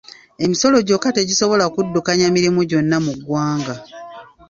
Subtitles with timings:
[0.43, 3.75] Emisolo gyokka tegisobola kuddukanya mirimu gyonna mu ggwanga.